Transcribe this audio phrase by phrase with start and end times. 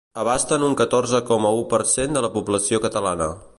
[0.21, 3.33] Abasten un catorze coma u per cent de la població catalana.